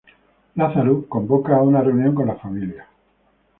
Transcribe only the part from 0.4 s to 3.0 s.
Lazarus convoca a una reunión con las Familias.